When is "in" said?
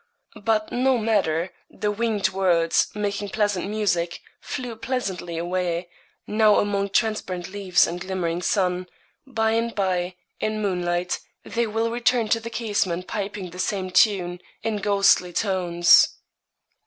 10.39-10.59, 14.63-14.77